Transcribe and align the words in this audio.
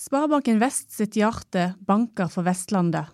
Sparebanken 0.00 0.56
Vest 0.58 0.94
sitt 0.96 1.16
hjerte 1.20 1.74
banker 1.84 2.30
for 2.32 2.46
Vestlandet, 2.46 3.10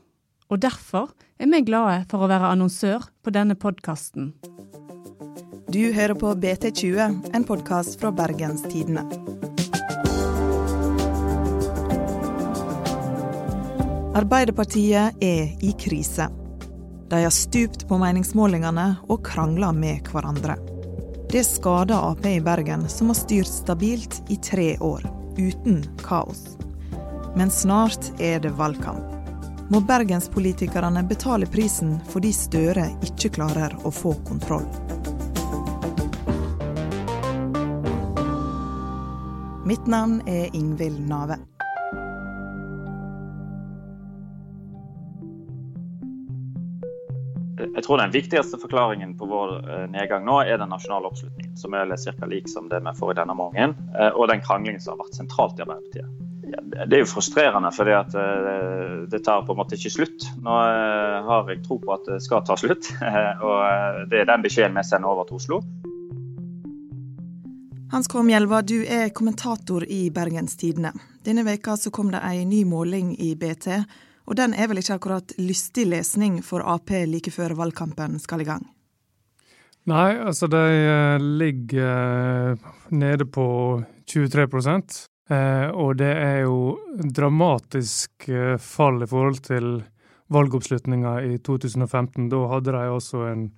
og 0.47 0.61
derfor 0.63 1.09
er 1.35 1.49
vi 1.51 1.59
glade 1.67 2.05
for 2.07 2.23
å 2.23 2.29
være 2.31 2.53
annonsør 2.55 3.09
på 3.27 3.33
denne 3.35 3.57
podkasten. 3.59 4.29
Du 5.67 5.81
hører 5.97 6.15
på 6.15 6.31
BT20, 6.39 7.33
en 7.35 7.47
podkast 7.49 7.99
fra 7.99 8.13
Bergens 8.15 8.63
Tidende. 8.71 9.03
Arbeiderpartiet 14.15 15.19
er 15.19 15.51
i 15.59 15.73
krise. 15.83 16.29
De 17.11 17.25
har 17.25 17.35
stupt 17.35 17.89
på 17.91 17.99
meningsmålingene 17.99 18.87
og 19.11 19.25
krangler 19.27 19.75
med 19.75 20.07
hverandre. 20.15 20.55
Det 21.35 21.43
skader 21.51 22.13
Ap 22.13 22.23
i 22.31 22.39
Bergen, 22.39 22.87
som 22.87 23.11
har 23.11 23.19
styrt 23.19 23.51
stabilt 23.51 24.23
i 24.31 24.39
tre 24.39 24.77
år, 24.79 25.03
uten 25.35 25.83
kaos. 26.07 26.47
Men 27.37 27.51
snart 27.51 28.21
er 28.21 28.41
det 28.41 28.51
valgkamp. 28.57 29.05
Må 29.69 29.81
bergenspolitikerne 29.85 31.03
betale 31.05 31.45
prisen 31.47 31.99
fordi 32.09 32.31
Støre 32.33 32.87
ikke 33.05 33.29
klarer 33.37 33.75
å 33.85 33.93
få 33.93 34.15
kontroll. 34.25 34.65
Mitt 39.69 39.85
navn 39.91 40.23
er 40.25 40.49
Ingvild 40.57 41.03
Nave. 41.11 41.37
Jeg 47.59 47.85
tror 47.85 48.01
den 48.01 48.15
viktigste 48.15 48.57
forklaringen 48.63 49.13
på 49.21 49.29
vår 49.29 49.59
eh, 49.61 49.83
nedgang 49.93 50.25
nå 50.25 50.39
er 50.47 50.57
den 50.63 50.73
nasjonale 50.73 51.11
oppslutningen, 51.11 51.53
som 51.61 51.77
er 51.77 51.93
ca. 51.93 52.31
lik 52.31 52.49
som 52.49 52.73
det 52.73 52.81
vi 52.81 52.97
får 52.97 53.13
i 53.13 53.19
denne 53.21 53.37
morgenen, 53.37 53.77
eh, 53.93 54.09
og 54.15 54.31
den 54.33 54.41
kranglingen 54.41 54.81
som 54.81 54.97
har 54.97 55.05
vært 55.05 55.21
sentralt 55.21 55.61
i 55.61 55.67
Arbeiderpartiet. 55.67 56.26
Det 56.47 56.95
er 56.95 57.03
jo 57.03 57.09
frustrerende, 57.11 57.73
fordi 57.75 57.95
at 57.97 58.15
eh, 58.15 58.93
det 59.11 59.23
tar 59.27 59.43
på 59.47 59.55
en 59.55 59.59
måte 59.59 59.75
ikke 59.79 59.95
slutt. 59.97 60.29
Nå 60.43 60.57
har 61.27 61.51
jeg 61.51 61.65
tro 61.67 61.81
på 61.83 61.95
at 61.95 62.07
det 62.07 62.21
skal 62.23 62.45
ta 62.47 62.55
slutt, 62.61 62.91
og 63.47 64.07
det 64.13 64.23
er 64.23 64.31
den 64.31 64.47
beskjeden 64.47 64.79
vi 64.79 64.87
sender 64.87 65.11
over 65.11 65.27
til 65.29 65.41
Oslo. 65.41 65.61
Hans 67.91 68.11
K. 68.11 68.19
Mjelva, 68.27 68.63
du 68.67 68.81
er 68.83 69.13
kommentator 69.15 69.87
i 69.87 70.09
Bergens 70.15 70.57
Tidende. 70.59 70.91
Denne 71.27 71.47
veka 71.47 71.77
så 71.79 71.93
kom 71.95 72.11
det 72.15 72.23
en 72.23 72.51
ny 72.51 72.65
måling 72.67 73.15
i 73.23 73.35
BT 73.39 73.71
og 74.27 74.37
den 74.39 74.55
er 74.59 74.71
vel 74.71 74.83
ikke 74.83 74.99
akkurat 74.99 75.35
lystig 75.39 75.87
lesning 75.89 76.41
for 76.45 76.65
Ap 76.67 76.91
like 77.07 77.31
før 77.31 77.55
valgkampen 77.59 78.19
skal 78.23 78.43
i 78.43 78.49
gang? 78.49 78.65
Nei, 79.87 80.19
altså 80.19 80.49
de 80.51 80.63
eh, 80.67 81.27
ligger 81.39 82.57
eh, 82.59 82.71
nede 82.91 83.27
på 83.31 83.47
23 84.11 84.43
eh, 84.43 84.49
og 85.27 85.97
det 85.99 86.13
er 86.13 86.37
jo 86.45 86.77
dramatisk 86.97 88.29
fall 88.63 89.01
i 89.03 89.09
forhold 89.11 89.41
til 89.43 89.81
valgoppslutninga 90.31 91.17
i 91.27 91.39
2015. 91.39 92.29
Da 92.31 92.43
hadde 92.51 92.75
de 92.75 92.85
også 92.95 93.25
en 93.31 93.49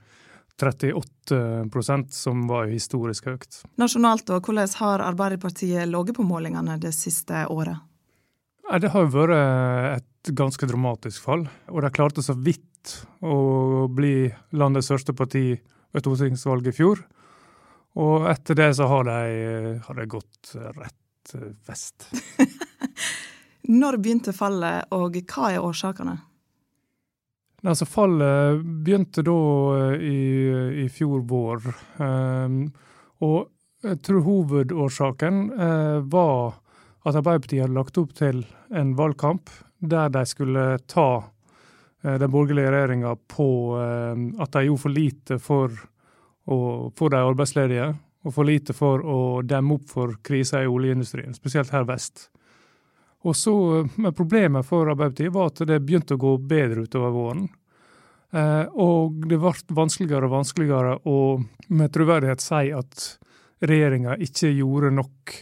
38% 0.58 2.08
som 2.10 2.46
var 2.48 2.66
historisk 2.66 3.28
høyt. 3.30 3.60
Nasjonalt, 3.78 4.26
da, 4.26 4.40
hvordan 4.40 4.72
har 4.80 5.04
Arbeiderpartiet 5.06 5.88
ligget 5.88 6.18
på 6.18 6.26
målingene 6.26 6.78
det 6.82 6.94
siste 6.96 7.46
året? 7.52 7.78
Det 8.68 8.90
har 8.92 9.06
jo 9.06 9.12
vært 9.14 10.00
et 10.02 10.32
ganske 10.36 10.66
dramatisk 10.68 11.22
fall, 11.24 11.46
og 11.72 11.82
de 11.84 11.92
klarte 11.94 12.24
så 12.24 12.34
vidt 12.36 12.98
å 13.24 13.86
bli 13.92 14.28
landets 14.52 14.90
største 14.90 15.14
parti 15.16 15.54
ved 15.56 16.04
stortingsvalget 16.04 16.74
i 16.74 16.76
fjor. 16.76 17.00
Og 17.98 18.28
etter 18.30 18.58
det 18.58 18.72
så 18.76 18.86
har 18.90 19.08
de, 19.08 19.78
har 19.86 19.96
de 19.96 20.10
gått 20.10 20.52
rett 20.58 20.98
vest. 21.66 22.08
Når 23.68 23.98
begynte 24.00 24.32
fallet, 24.32 24.88
og 24.96 25.18
hva 25.28 25.52
er 25.52 25.64
årsakene? 25.64 26.16
Altså, 27.66 27.88
fallet 27.90 28.62
begynte 28.62 29.24
da 29.26 29.38
i, 29.98 30.20
i 30.84 30.88
fjor 30.94 31.24
vår. 31.28 31.66
Um, 31.98 32.60
og 33.26 33.50
jeg 33.84 34.00
tror 34.06 34.24
hovedårsaken 34.26 35.42
uh, 35.58 35.98
var 36.10 36.60
at 37.06 37.16
Arbeiderpartiet 37.18 37.64
hadde 37.64 37.76
lagt 37.76 37.98
opp 38.00 38.14
til 38.18 38.42
en 38.74 38.94
valgkamp 38.98 39.50
der 39.78 40.10
de 40.12 40.24
skulle 40.26 40.64
ta 40.90 41.08
eh, 42.02 42.16
den 42.18 42.30
borgerlige 42.30 42.72
regjeringa 42.74 43.14
på 43.30 43.48
eh, 43.78 44.24
at 44.42 44.52
de 44.52 44.64
gjorde 44.66 44.82
for 44.82 44.94
lite 44.94 45.38
for, 45.42 45.76
å, 46.50 46.58
for 46.98 47.14
de 47.14 47.20
arbeidsledige, 47.22 47.92
og 48.28 48.34
for 48.34 48.44
lite 48.44 48.74
for 48.76 49.00
å 49.00 49.20
demme 49.40 49.78
opp 49.78 49.88
for 49.88 50.18
krisa 50.24 50.60
i 50.60 50.68
oljeindustrien, 50.68 51.32
spesielt 51.36 51.72
her 51.72 51.86
vest. 51.88 52.28
Og 53.24 53.36
så, 53.36 53.54
men 53.96 54.14
Problemet 54.14 54.66
for 54.68 54.90
Arbeiderpartiet 54.92 55.32
var 55.32 55.48
at 55.50 55.62
det 55.66 55.80
begynte 55.80 56.18
å 56.18 56.20
gå 56.22 56.34
bedre 56.50 56.84
utover 56.84 57.14
våren. 57.14 57.48
Eh, 58.30 58.64
og 58.76 59.24
det 59.24 59.40
ble 59.40 59.52
vanskeligere 59.74 60.28
og 60.28 60.34
vanskeligere 60.36 60.98
å 61.08 61.18
med 61.72 61.92
troverdighet 61.94 62.44
si 62.44 62.68
at 62.76 63.06
regjeringa 63.64 64.18
ikke 64.22 64.52
gjorde 64.52 64.92
nok 64.94 65.38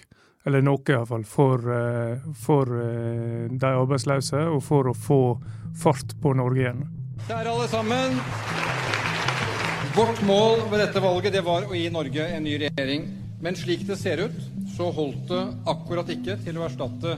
eller 0.46 0.62
noe 0.62 0.94
iallfall, 0.94 1.24
for, 1.26 1.58
eh, 1.74 2.22
for 2.38 2.70
eh, 2.78 3.48
de 3.50 3.72
arbeidsløse, 3.72 4.44
og 4.46 4.62
for 4.62 4.92
å 4.92 4.94
få 4.94 5.20
fart 5.82 6.14
på 6.22 6.36
Norge 6.38 6.62
igjen. 6.62 6.86
Kjære 7.26 7.50
alle 7.50 7.66
sammen. 7.72 9.05
Vårt 9.96 10.18
mål 10.28 10.66
ved 10.68 10.82
dette 10.82 11.00
valget 11.00 11.32
det 11.32 11.40
var 11.40 11.64
å 11.64 11.72
gi 11.72 11.86
Norge 11.88 12.24
en 12.28 12.44
ny 12.44 12.58
regjering. 12.60 13.06
Men 13.40 13.56
slik 13.56 13.86
det 13.88 13.96
ser 13.96 14.20
ut, 14.26 14.36
så 14.74 14.90
holdt 14.92 15.30
det 15.30 15.40
akkurat 15.72 16.10
ikke 16.12 16.36
til 16.44 16.58
å 16.60 16.66
erstatte 16.66 17.14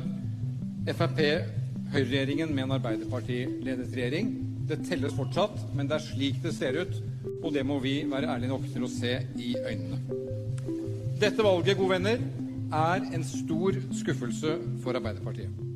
Frp-høyreregjeringen 0.87 2.53
med 2.55 2.69
en 2.69 2.77
Arbeiderparti-ledet 2.77 3.91
regjering. 3.99 4.31
Det 4.71 4.79
telles 4.87 5.17
fortsatt, 5.19 5.59
men 5.75 5.91
det 5.91 5.99
er 5.99 6.07
slik 6.07 6.39
det 6.45 6.55
ser 6.55 6.79
ut, 6.79 6.95
og 7.43 7.51
det 7.57 7.67
må 7.67 7.81
vi 7.83 7.99
være 8.07 8.31
ærlige 8.37 8.55
nok 8.55 8.71
til 8.71 8.87
å 8.87 8.95
se 8.95 9.17
i 9.43 9.57
øynene. 9.59 9.99
Dette 11.19 11.43
valget, 11.43 11.81
gode 11.81 11.97
venner, 11.97 12.23
er 12.79 13.09
en 13.11 13.27
stor 13.27 13.83
skuffelse 14.05 14.55
for 14.85 14.95
Arbeiderpartiet. 14.95 15.68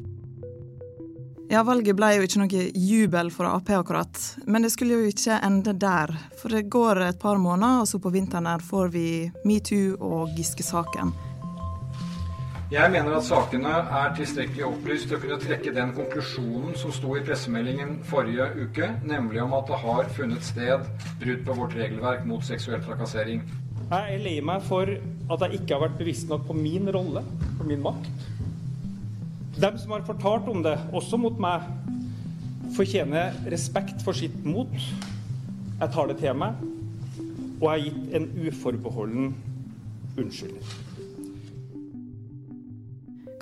Ja, 1.53 1.61
Valget 1.69 1.99
ble 1.99 2.09
jo 2.17 2.23
ikke 2.25 2.39
noe 2.41 2.61
jubel 2.81 3.29
for 3.29 3.45
Ap 3.45 3.67
akkurat, 3.77 4.17
men 4.49 4.65
det 4.65 4.71
skulle 4.73 4.97
jo 4.97 5.11
ikke 5.11 5.37
ende 5.45 5.75
der. 5.77 6.09
For 6.41 6.49
det 6.49 6.71
går 6.73 7.03
et 7.05 7.19
par 7.21 7.37
måneder, 7.37 7.83
og 7.83 7.91
så 7.91 8.01
på 8.01 8.13
vinteren 8.15 8.49
her 8.49 8.65
får 8.65 8.89
vi 8.95 9.05
metoo 9.45 9.99
og 10.01 10.33
Giske-saken. 10.33 11.13
Jeg 12.73 12.89
mener 12.95 13.19
at 13.19 13.29
sakene 13.29 13.75
er 13.85 14.17
tilstrekkelig 14.17 14.65
opplyst 14.71 15.11
til 15.11 15.19
å 15.19 15.21
kunne 15.27 15.41
trekke 15.45 15.77
den 15.77 15.93
konklusjonen 15.93 16.73
som 16.81 16.97
sto 16.97 17.19
i 17.21 17.25
pressemeldingen 17.27 17.99
forrige 18.09 18.49
uke, 18.57 18.89
nemlig 19.05 19.45
om 19.45 19.53
at 19.61 19.69
det 19.69 19.85
har 19.85 20.13
funnet 20.17 20.49
sted 20.49 20.89
brudd 21.21 21.45
på 21.45 21.61
vårt 21.61 21.77
regelverk 21.77 22.25
mot 22.33 22.49
seksuell 22.49 22.81
trakassering. 22.89 23.45
Jeg 23.93 24.15
er 24.17 24.25
lei 24.25 24.39
meg 24.41 24.65
for 24.65 24.89
at 24.89 25.45
jeg 25.45 25.61
ikke 25.61 25.77
har 25.77 25.91
vært 25.91 26.01
bevisst 26.01 26.33
nok 26.33 26.49
på 26.49 26.57
min 26.57 26.89
rolle, 26.97 27.29
på 27.59 27.69
min 27.69 27.85
makt. 27.85 28.32
Dem 29.61 29.79
som 29.79 29.91
har 29.93 30.05
fortalt 30.07 30.49
om 30.49 30.63
det, 30.65 30.79
også 30.93 31.19
mot 31.21 31.39
meg, 31.41 31.67
fortjener 32.77 33.35
respekt 33.53 34.01
for 34.05 34.17
sitt 34.17 34.45
mot. 34.45 34.73
Jeg 34.73 35.93
tar 35.93 36.09
det 36.09 36.19
til 36.23 36.37
meg, 36.39 36.61
og 37.61 37.67
jeg 37.67 37.73
har 37.73 37.83
gitt 37.85 38.17
en 38.17 38.29
uforbeholden 38.47 39.35
unnskyldning. 40.17 40.73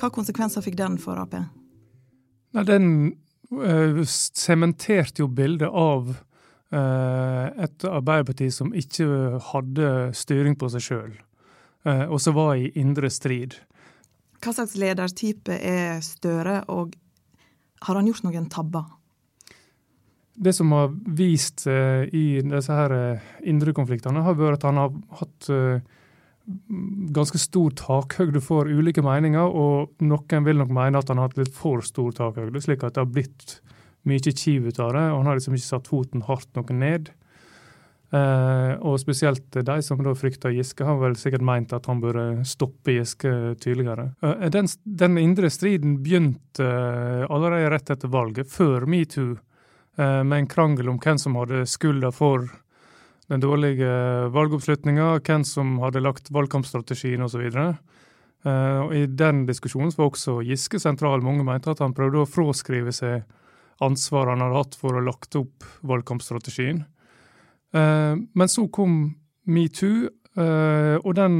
Hva 0.01 0.09
konsekvenser 0.11 0.65
fikk 0.65 0.81
den 0.81 0.97
for 0.99 1.21
Ap? 1.21 1.37
Nei, 1.37 2.65
Den 2.65 2.91
uh, 3.53 4.03
sementerte 4.09 5.23
jo 5.23 5.29
bildet 5.29 5.69
av 5.69 6.15
Eh, 6.71 7.47
et 7.65 7.85
Arbeiderparti 7.85 8.47
som 8.55 8.71
ikke 8.77 9.07
hadde 9.51 9.89
styring 10.15 10.55
på 10.59 10.69
seg 10.71 10.85
sjøl, 10.85 11.17
eh, 11.83 12.05
og 12.07 12.21
som 12.23 12.37
var 12.37 12.55
i 12.55 12.71
indre 12.79 13.11
strid. 13.11 13.57
Hva 14.41 14.55
slags 14.57 14.77
ledertype 14.81 15.57
er 15.57 16.01
Støre, 16.05 16.63
og 16.73 16.97
har 17.85 17.99
han 17.99 18.09
gjort 18.09 18.25
noen 18.25 18.49
tabber? 18.53 18.89
Det 20.41 20.55
som 20.57 20.73
har 20.73 20.93
vist 21.17 21.67
seg 21.67 22.15
i 22.17 22.41
disse 22.41 22.73
her 22.73 22.95
eh, 22.97 23.33
indre 23.51 23.75
konfliktene, 23.77 24.23
har 24.25 24.39
vært 24.39 24.63
at 24.63 24.71
han 24.71 24.81
har 24.81 24.95
hatt 25.21 25.51
ganske 27.15 27.39
stor 27.39 27.75
takhøyde 27.79 28.41
for 28.43 28.69
ulike 28.69 29.03
meninger, 29.05 29.45
og 29.45 29.93
noen 30.03 30.47
vil 30.47 30.61
nok 30.61 30.73
mene 30.75 31.01
at 31.01 31.11
han 31.11 31.21
har 31.21 31.31
hatt 31.31 31.41
litt 31.41 31.55
for 31.55 31.85
stor 31.87 32.15
takhøyde, 32.17 32.63
slik 32.63 32.85
at 32.85 32.97
det 32.97 33.05
har 33.05 33.13
blitt 33.13 33.59
mye 34.09 34.33
kiv 34.33 34.71
ut 34.71 34.81
av 34.81 34.95
det, 34.97 35.07
og 35.11 35.21
han 35.21 35.31
har 35.31 35.39
liksom 35.39 35.57
ikke 35.57 35.69
satt 35.69 35.91
foten 35.91 36.25
hardt 36.27 36.49
noe 36.57 36.77
ned. 36.77 37.11
Eh, 38.11 38.73
og 38.83 38.97
spesielt 38.99 39.55
de 39.55 39.77
som 39.87 40.01
da 40.03 40.13
frykter 40.19 40.51
Giske, 40.51 40.83
har 40.83 40.97
vel 40.99 41.15
sikkert 41.19 41.45
meint 41.47 41.71
at 41.77 41.87
han 41.87 42.01
burde 42.03 42.43
stoppe 42.49 42.97
Giske 42.97 43.31
tydeligere. 43.63 44.09
Eh, 44.27 44.49
den, 44.51 44.67
den, 44.83 45.19
indre 45.21 45.51
striden 45.53 46.01
begynte 46.03 46.67
eh, 46.67 47.23
allerede 47.31 47.71
rett 47.71 47.93
etter 47.95 48.11
valget, 48.11 48.51
før 48.51 48.89
metoo, 48.91 49.37
med 50.01 50.33
en 50.33 50.47
krangel 50.49 50.89
om 50.89 50.97
hvem 51.03 51.19
som 51.21 51.35
hadde 51.37 51.65
skylda 51.69 52.09
for 52.15 52.47
den 53.29 53.43
dårlige 53.43 53.91
valgoppslutninga, 54.33 55.19
hvem 55.27 55.43
som 55.45 55.75
hadde 55.83 56.01
lagt 56.01 56.31
valgkampstrategien 56.33 57.27
osv. 57.27 57.43
Og 58.47 58.95
I 58.97 59.03
den 59.11 59.43
diskusjonen 59.51 59.93
var 59.99 60.09
også 60.09 60.39
Giske 60.47 60.81
sentral. 60.81 61.21
Mange 61.27 61.45
mente 61.45 61.75
at 61.75 61.83
han 61.85 61.93
prøvde 61.93 62.23
å 62.23 62.31
fraskrive 62.31 62.95
seg 62.97 63.27
ansvaret 63.85 64.39
han 64.39 64.47
hadde 64.47 64.63
hatt 64.63 64.79
for 64.81 64.97
å 64.97 65.05
lagt 65.05 65.37
opp 65.37 65.69
valgkampstrategien. 65.91 66.85
Men 67.73 68.51
så 68.51 68.65
kom 68.75 68.95
metoo, 69.47 70.09
og 70.41 71.13
den, 71.15 71.37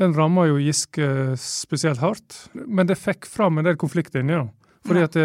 den 0.00 0.16
ramma 0.16 0.44
jo 0.50 0.58
Giske 0.60 1.06
spesielt 1.40 2.02
hardt. 2.02 2.36
Men 2.52 2.90
det 2.90 2.98
fikk 3.00 3.28
fram 3.30 3.60
en 3.60 3.68
del 3.68 3.78
konflikter 3.80 4.20
inni. 4.20 4.42
Fordi 4.84 5.04
at, 5.06 5.16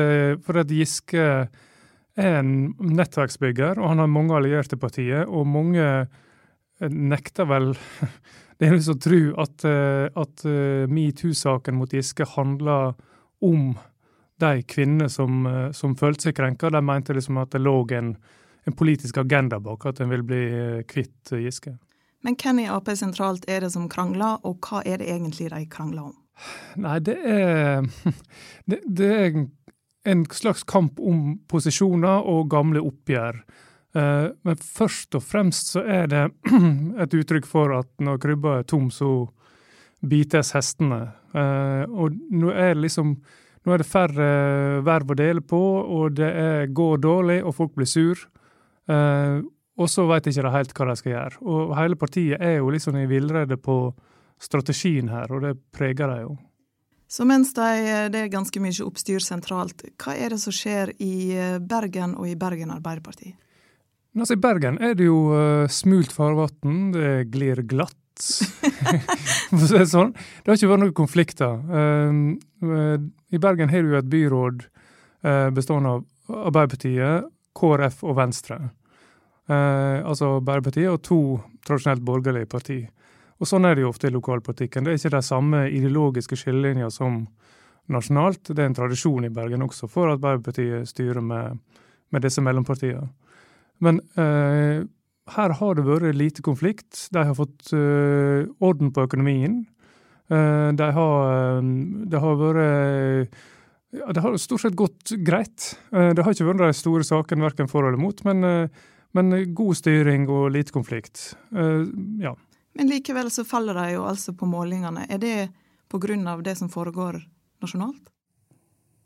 fordi 0.45 0.63
at 0.63 0.71
Giske 0.71 1.25
er 2.19 2.39
en 2.39 2.53
nettverksbygger, 2.79 3.79
og 3.79 3.91
han 3.91 4.03
har 4.03 4.11
mange 4.11 4.37
allierte 4.37 4.79
partier. 4.79 5.27
Og 5.27 5.47
mange 5.47 6.07
nekter 6.87 7.49
vel 7.49 7.73
Det 8.59 8.67
er 8.67 8.73
lyst 8.75 8.89
til 8.89 8.97
å 8.97 9.03
tro 9.03 9.19
at, 9.39 9.63
at 10.19 10.41
metoo-saken 10.91 11.77
mot 11.79 11.93
Giske 11.95 12.25
handler 12.27 12.89
om 13.39 13.69
de 14.43 14.63
kvinnene 14.67 15.07
som, 15.11 15.45
som 15.71 15.95
følte 15.95 16.27
seg 16.27 16.35
krenka. 16.35 16.67
De 16.67 16.81
mente 16.83 17.15
liksom 17.15 17.39
at 17.39 17.53
det 17.55 17.61
lå 17.63 17.77
en, 17.95 18.17
en 18.69 18.77
politisk 18.77 19.19
agenda 19.21 19.59
bak 19.63 19.85
at 19.89 20.01
en 20.03 20.11
vil 20.13 20.25
bli 20.25 20.43
kvitt 20.89 21.33
Giske. 21.41 21.75
Men 22.25 22.35
hvem 22.39 22.63
i 22.65 22.67
Ap 22.71 22.89
sentralt 22.99 23.47
er 23.47 23.63
det 23.63 23.71
som 23.73 23.87
krangler, 23.91 24.41
og 24.43 24.59
hva 24.65 24.83
er 24.85 24.99
det 24.99 25.07
egentlig 25.11 25.49
de 25.53 25.63
krangler 25.71 26.09
om? 26.11 26.17
Nei, 26.79 26.97
det 27.03 27.15
er, 27.23 27.87
det, 28.69 28.81
det 28.85 29.09
er 29.15 29.39
en 30.09 30.25
slags 30.31 30.65
kamp 30.67 30.99
om 30.99 31.39
posisjoner 31.51 32.27
og 32.27 32.49
gamle 32.51 32.83
oppgjør. 32.83 33.41
Men 33.93 34.59
først 34.61 35.15
og 35.17 35.23
fremst 35.25 35.73
så 35.73 35.81
er 35.81 36.07
det 36.11 36.23
et 37.03 37.15
uttrykk 37.17 37.47
for 37.49 37.73
at 37.79 37.89
når 38.03 38.21
krybba 38.21 38.59
er 38.59 38.67
tom, 38.69 38.89
så 38.93 39.27
bites 39.99 40.53
hestene. 40.55 41.01
Og 41.33 42.15
nå 42.31 42.51
er 42.53 42.75
det 42.75 42.85
liksom 42.87 43.17
nå 43.67 43.75
er 43.75 43.81
det 43.81 43.89
færre 43.89 44.27
verv 44.87 45.11
å 45.11 45.17
dele 45.19 45.41
på, 45.43 45.59
og 45.59 46.15
det 46.17 46.29
er, 46.29 46.69
går 46.71 47.01
dårlig, 47.03 47.41
og 47.43 47.57
folk 47.57 47.73
blir 47.75 47.89
sur. 47.89 48.21
Og 48.89 49.87
så 49.87 50.03
veit 50.09 50.27
ikke 50.27 50.43
de 50.43 50.51
helt 50.51 50.75
hva 50.75 50.85
de 50.89 50.95
skal 50.99 51.13
gjøre. 51.13 51.41
Og 51.47 51.73
hele 51.77 51.97
partiet 51.99 52.41
er 52.43 52.57
jo 52.57 52.71
liksom 52.73 52.97
i 52.99 53.07
villrede 53.07 53.55
på 53.61 53.79
strategien 54.39 55.11
her, 55.11 55.31
og 55.31 55.43
det 55.45 55.53
preger 55.75 56.11
de 56.11 56.21
jo. 56.23 56.33
Så 57.09 57.25
mens 57.25 57.55
de, 57.57 57.69
det 58.13 58.19
er 58.21 58.27
ganske 58.29 58.61
mye 58.61 58.85
oppstyr 58.85 59.23
sentralt, 59.23 59.81
hva 59.97 60.13
er 60.13 60.35
det 60.35 60.41
som 60.43 60.53
skjer 60.53 60.91
i 61.01 61.33
Bergen 61.65 62.13
og 62.19 62.27
i 62.29 62.35
Bergen 62.37 62.69
Arbeiderparti? 62.75 63.33
Altså, 64.17 64.35
I 64.35 64.41
Bergen 64.43 64.77
er 64.83 64.93
det 64.97 65.07
jo 65.07 65.23
smult 65.73 66.13
farvann, 66.13 66.91
det 66.93 67.31
glir 67.33 67.63
glatt. 67.69 67.95
Det 69.49 69.85
sånn. 69.87 70.09
Det 70.11 70.51
har 70.51 70.57
ikke 70.57 70.69
vært 70.73 70.81
noen 70.81 70.95
konflikter. 70.97 71.53
I 73.31 73.39
Bergen 73.39 73.71
har 73.71 73.85
du 73.85 73.93
jo 73.93 73.99
et 74.01 74.09
byråd 74.11 74.65
bestående 75.55 75.93
av 75.93 76.41
Arbeiderpartiet, 76.51 77.29
KrF 77.57 78.03
og 78.03 78.15
Venstre. 78.17 78.59
altså 79.49 80.35
Arbeiderpartiet 80.37 80.91
og 80.91 81.01
to 81.01 81.21
tradisjonelt 81.65 82.03
borgerlige 82.05 82.45
partier. 82.45 82.89
Og 83.39 83.47
sånn 83.47 83.65
er 83.65 83.75
det 83.75 83.85
jo 83.85 83.89
ofte 83.93 84.09
i 84.09 84.13
lokalpolitikken. 84.13 84.83
Det 84.83 84.91
er 84.91 84.99
ikke 84.99 85.15
de 85.15 85.21
samme 85.25 85.63
ideologiske 85.71 86.37
skillelinjer 86.37 86.91
som 86.93 87.23
nasjonalt. 87.89 88.51
Det 88.51 88.63
er 88.63 88.69
en 88.69 88.77
tradisjon 88.77 89.25
i 89.25 89.33
Bergen 89.33 89.63
også 89.65 89.89
for 89.89 90.11
at 90.11 90.19
Arbeiderpartiet 90.19 90.89
styrer 90.89 91.23
med, 91.23 91.59
med 92.11 92.25
disse 92.25 92.43
mellompartiene. 92.43 93.07
Men 93.79 94.01
eh, 94.19 94.83
her 95.35 95.55
har 95.61 95.77
det 95.77 95.85
vært 95.87 96.17
lite 96.19 96.43
konflikt. 96.45 97.07
De 97.15 97.23
har 97.23 97.37
fått 97.37 97.71
eh, 97.75 98.49
orden 98.59 98.91
på 98.91 99.05
økonomien. 99.07 99.61
Eh, 100.27 100.69
de 100.75 100.89
har, 100.99 101.61
det 102.11 102.23
har 102.25 102.41
vært 102.43 103.39
ja, 103.91 104.11
Det 104.13 104.21
har 104.21 104.37
stort 104.37 104.61
sett 104.61 104.77
gått 104.77 105.15
greit. 105.25 105.79
det 105.89 106.21
har 106.23 106.33
ikke 106.33 106.45
vært 106.45 106.61
de 106.61 106.73
store 106.77 107.03
sakene 107.07 107.47
verken 107.47 107.69
for 107.71 107.87
eller 107.87 107.97
mot, 107.97 108.21
men, 108.27 108.69
men 109.17 109.37
god 109.57 109.79
styring 109.79 110.27
og 110.29 110.51
lite 110.53 110.75
konflikt. 110.75 111.33
ja. 112.21 112.35
Men 112.77 112.87
likevel 112.87 113.31
så 113.31 113.43
faller 113.43 113.75
de 113.75 113.95
jo 113.95 114.05
altså 114.07 114.35
på 114.37 114.47
målingene. 114.47 115.07
Er 115.09 115.17
det 115.19 115.49
pga. 115.89 116.37
det 116.41 116.55
som 116.55 116.69
foregår 116.69 117.19
nasjonalt? 117.61 118.09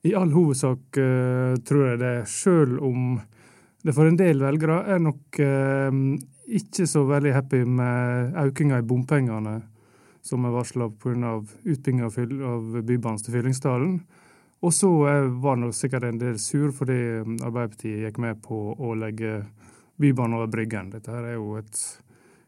I 0.04 0.16
all 0.16 0.32
hovedsak 0.32 0.98
uh, 1.00 1.56
tror 1.64 1.88
jeg 1.88 2.00
det, 2.00 2.16
sjøl 2.28 2.80
om 2.84 3.22
det 3.84 3.94
for 3.96 4.08
en 4.08 4.18
del 4.20 4.40
velgere 4.40 4.82
er 4.94 5.00
nok 5.00 5.40
uh, 5.40 5.92
ikke 6.48 6.88
så 6.88 7.06
veldig 7.08 7.34
happy 7.34 7.64
med 7.64 8.36
økninga 8.36 8.82
i 8.82 8.88
bompengene 8.88 9.62
som 10.24 10.46
er 10.46 10.54
varsla 10.56 10.90
pga. 10.92 11.40
utbygging 11.64 12.04
av 12.04 12.78
Bybanen 12.84 13.24
til 13.24 13.34
Fyllingsdalen. 13.34 13.98
Og 14.64 14.72
så 14.74 14.90
var 15.44 15.60
det 15.60 15.74
sikkert 15.76 16.08
en 16.08 16.22
del 16.22 16.40
sur 16.40 16.72
fordi 16.72 16.96
Arbeiderpartiet 17.44 18.06
gikk 18.06 18.22
med 18.24 18.40
på 18.46 18.60
å 18.80 18.94
legge 18.96 19.42
Bybanen 20.00 20.38
over 20.38 20.48
Bryggen. 20.48 20.94
Dette 20.94 21.12
her 21.12 21.34
er 21.34 21.36
jo 21.36 21.58
et 21.60 21.82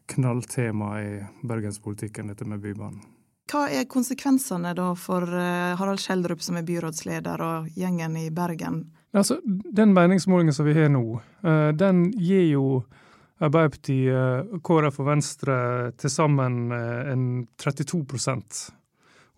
knalltema 0.06 0.94
i 1.02 1.10
bergenspolitikken, 1.46 2.32
dette 2.32 2.48
med 2.48 2.62
Bybanen. 2.64 3.02
Hva 3.46 3.68
er 3.70 3.86
konsekvensene 3.86 4.72
da 4.74 4.88
for 4.98 5.22
eh, 5.22 5.74
Harald 5.78 6.02
Schjelderup 6.02 6.42
som 6.42 6.58
er 6.58 6.66
byrådsleder 6.66 7.42
og 7.46 7.68
gjengen 7.78 8.16
i 8.18 8.26
Bergen? 8.34 8.80
Altså, 9.14 9.38
Den 9.44 9.94
meningsmålingen 9.94 10.54
som 10.54 10.66
vi 10.66 10.74
har 10.74 10.90
nå, 10.90 11.20
eh, 11.46 11.68
den 11.78 12.08
gir 12.18 12.48
jo 12.50 12.64
Arbeiderpartiet, 13.36 14.56
KrF 14.64 14.98
og 15.02 15.08
Venstre 15.10 15.56
til 16.00 16.10
sammen 16.10 16.72
eh, 16.72 17.12
en 17.12 17.24
32 17.60 18.02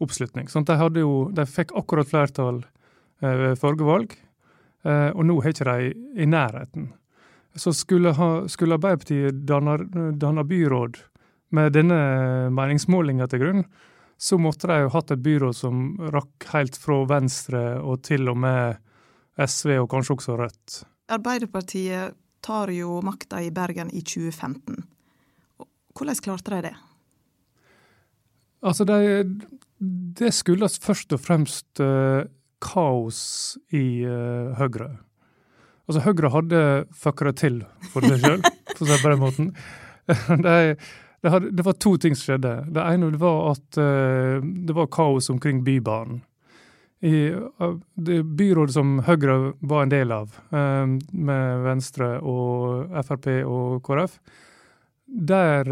oppslutning. 0.04 0.48
Sånn, 0.50 0.66
de, 0.68 0.76
hadde 0.78 1.02
jo, 1.02 1.28
de 1.34 1.46
fikk 1.48 1.74
akkurat 1.78 2.08
flertall 2.08 2.62
ved 3.18 3.58
forrige 3.58 3.86
valg, 3.88 4.14
og 4.86 5.24
nå 5.26 5.36
har 5.42 5.50
ikke 5.50 5.66
de 5.66 5.88
i 6.22 6.26
nærheten. 6.30 6.92
Så 7.58 7.72
skulle, 7.74 8.12
ha, 8.14 8.28
skulle 8.46 8.76
Arbeiderpartiet 8.78 9.40
danne 9.42 10.44
byråd 10.46 11.00
med 11.58 11.74
denne 11.74 11.98
meningsmålinga 12.54 13.26
til 13.26 13.42
grunn, 13.42 13.64
så 14.18 14.38
måtte 14.38 14.70
de 14.70 14.80
jo 14.82 14.92
hatt 14.94 15.12
et 15.14 15.22
byråd 15.22 15.56
som 15.56 15.82
rakk 16.14 16.48
helt 16.52 16.78
fra 16.78 17.00
Venstre 17.10 17.62
og 17.78 18.02
til 18.06 18.30
og 18.30 18.38
med 18.42 18.78
SV, 19.38 19.76
og 19.84 19.90
kanskje 19.92 20.16
også 20.16 20.38
Rødt. 20.38 20.78
Arbeiderpartiet 21.14 22.16
tar 22.44 22.72
jo 22.74 22.98
makta 23.06 23.40
i 23.42 23.52
Bergen 23.54 23.92
i 23.94 24.02
2015. 24.02 24.82
Hvordan 25.94 26.22
klarte 26.22 26.54
de 26.54 26.68
det? 26.68 26.74
Altså, 28.66 28.84
de, 28.84 29.22
det 29.78 30.32
skyldes 30.34 30.78
først 30.82 31.14
og 31.14 31.22
fremst 31.22 31.82
uh, 31.82 32.26
kaos 32.64 33.20
i 33.74 34.04
uh, 34.06 34.54
Høyre. 34.58 34.96
Altså, 35.88 36.02
Høyre 36.04 36.32
hadde 36.34 36.62
fucka 36.92 37.30
det 37.30 37.36
til 37.40 37.60
for 37.92 38.04
seg 38.04 38.24
sjøl, 38.24 38.40
for 38.74 38.84
å 38.84 38.88
si 38.88 38.94
det 38.94 39.02
på 39.04 39.12
den 39.12 39.22
måten. 39.22 39.52
Det, 40.08 40.52
det, 41.20 41.28
hadde, 41.34 41.50
det, 41.52 41.64
var 41.66 41.74
to 41.76 41.90
ting 42.00 42.14
som 42.16 42.30
skjedde. 42.30 42.52
Det 42.72 42.80
ene 42.80 43.10
var 43.20 43.50
at 43.50 43.76
uh, 43.76 44.40
det 44.40 44.72
var 44.72 44.88
kaos 44.88 45.28
omkring 45.28 45.60
Bybanen. 45.66 46.22
I 47.04 47.28
det 47.94 48.22
byrådet 48.40 48.74
som 48.74 48.94
Høyre 49.04 49.52
var 49.60 49.84
en 49.84 49.92
del 49.92 50.10
av, 50.10 50.32
med 50.50 51.60
Venstre 51.62 52.08
og 52.26 52.88
Frp 53.06 53.28
og 53.46 53.76
KrF, 53.86 54.16
der, 55.08 55.64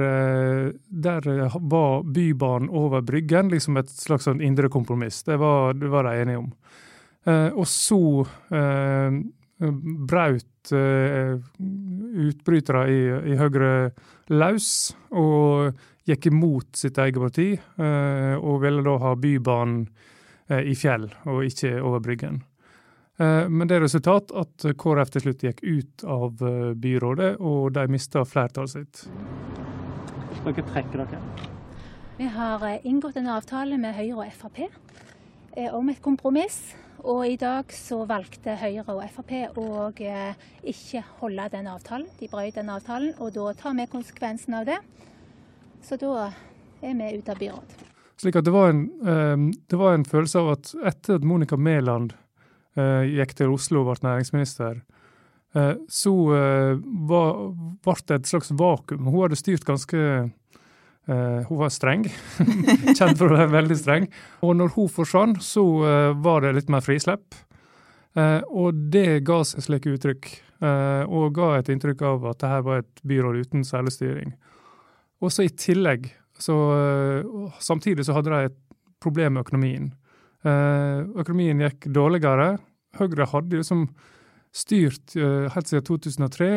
der, 0.88 1.26
var 1.60 2.02
Bybanen 2.02 2.70
over 2.72 3.02
Bryggen 3.04 3.50
liksom 3.52 3.76
et 3.76 3.90
slags 3.92 4.24
sånn 4.24 4.40
indre 4.40 4.70
kompromiss. 4.72 5.22
Det 5.26 5.36
var, 5.40 5.76
det 5.76 5.90
var 5.92 6.08
de 6.08 6.22
enige 6.22 6.40
om. 6.40 6.52
og 7.52 7.66
så 7.68 8.00
braut 10.08 10.72
uh, 10.72 11.36
utbrytere 12.26 12.86
i, 12.92 13.00
i 13.32 13.36
Høyre 13.40 13.92
løs 14.32 14.70
og 15.12 15.76
gikk 16.08 16.30
imot 16.30 16.76
sitt 16.78 16.98
eget 17.02 17.18
parti, 17.18 17.48
og 17.76 18.60
ville 18.62 18.84
da 18.86 18.92
ha 19.02 19.16
Bybanen 19.18 19.88
i 20.54 20.76
fjell 20.78 21.08
og 21.26 21.40
ikke 21.48 21.72
over 21.82 22.04
Bryggen. 22.04 22.44
Men 23.16 23.64
det 23.64 23.78
er 23.78 23.80
resultat 23.80 24.28
at 24.36 24.64
KrF 24.76 25.12
til 25.14 25.22
slutt 25.24 25.44
gikk 25.46 25.62
ut 25.64 26.02
av 26.04 26.42
byrådet, 26.76 27.30
og 27.40 27.70
de 27.72 27.86
mista 27.88 28.26
flertallet 28.28 28.74
sitt. 28.74 29.06
Dere 30.44 30.64
trekker 30.68 31.00
dere? 31.00 31.22
Vi 32.18 32.28
har 32.34 32.66
inngått 32.84 33.16
en 33.16 33.30
avtale 33.32 33.80
med 33.80 33.96
Høyre 33.96 34.26
og 34.26 34.36
Frp 34.36 34.66
om 35.72 35.88
et 35.88 36.02
kompromiss 36.04 36.74
og 37.06 37.22
i 37.28 37.36
dag 37.38 37.70
så 37.74 38.00
valgte 38.08 38.56
Høyre 38.58 38.84
og 38.90 39.02
Frp 39.14 39.58
å 39.60 39.66
eh, 40.02 40.34
ikke 40.66 41.04
holde 41.20 41.48
den 41.52 41.68
avtalen. 41.70 42.08
De 42.18 42.28
brøt 42.30 42.56
den 42.56 42.70
avtalen, 42.72 43.12
og 43.22 43.34
da 43.36 43.52
tar 43.58 43.76
vi 43.78 43.86
konsekvensen 43.90 44.56
av 44.58 44.66
det. 44.66 44.78
Så 45.86 45.98
da 46.00 46.30
er 46.82 46.96
vi 46.98 47.12
ute 47.18 47.34
av 47.34 47.38
byråd. 47.38 47.76
Slik 48.18 48.38
at 48.40 48.46
det 48.48 48.54
var, 48.54 48.72
en, 48.72 48.86
eh, 49.06 49.36
det 49.70 49.78
var 49.78 49.94
en 49.94 50.08
følelse 50.08 50.42
av 50.42 50.52
at 50.56 50.72
etter 50.94 51.20
at 51.20 51.26
Monica 51.26 51.56
Mæland 51.56 52.16
eh, 52.16 52.25
gikk 52.76 53.34
til 53.38 53.54
Oslo 53.54 53.82
og 53.82 53.88
ble 53.90 54.08
næringsminister, 54.08 54.80
så 55.88 56.12
ble 56.76 57.94
det 58.08 58.18
et 58.18 58.28
slags 58.28 58.50
vakuum. 58.52 59.06
Hun 59.08 59.22
hadde 59.22 59.38
styrt 59.40 59.64
ganske 59.64 60.02
hun 61.06 61.60
var 61.60 61.70
streng. 61.70 62.02
Kjent 62.98 63.16
for 63.16 63.30
å 63.30 63.36
være 63.38 63.52
veldig 63.54 63.76
streng. 63.78 64.08
Og 64.44 64.56
når 64.58 64.74
hun 64.74 64.90
forsvant, 64.90 65.38
så 65.40 65.62
var 66.18 66.42
det 66.42 66.56
litt 66.58 66.72
mer 66.72 66.82
frislepp. 66.84 67.38
Og 68.16 68.82
det 68.92 69.22
ga 69.28 69.38
seg 69.46 69.64
slike 69.64 69.94
uttrykk. 69.94 70.28
og 71.06 71.34
ga 71.36 71.52
et 71.58 71.68
inntrykk 71.68 72.02
av 72.02 72.26
at 72.32 72.40
dette 72.42 72.62
var 72.64 72.82
et 72.82 73.02
byråd 73.04 73.40
uten 73.46 73.64
særlig 73.64 73.92
styring. 73.94 74.34
Og 75.22 75.32
så 75.32 75.46
i 75.46 75.52
tillegg, 75.52 76.10
så 76.38 76.56
Samtidig 77.60 78.04
så 78.04 78.16
hadde 78.16 78.32
de 78.32 78.50
et 78.50 78.58
problem 79.00 79.36
med 79.36 79.46
økonomien. 79.46 79.92
Økonomien 80.46 81.60
gikk 81.64 81.88
dårligere. 81.90 82.56
Høyre 83.00 83.26
hadde 83.32 83.58
liksom 83.58 83.86
styrt 84.56 85.16
helt 85.16 85.68
siden 85.68 85.84
2003 85.88 86.50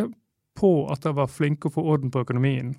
på 0.60 0.72
at 0.91 1.03
de 1.03 1.13
var 1.15 1.31
flinke 1.31 1.69
å 1.69 1.74
få 1.74 1.84
orden 1.93 2.12
på 2.13 2.22
økonomien. 2.24 2.74